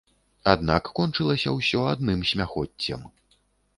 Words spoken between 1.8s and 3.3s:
адным смяхоццем.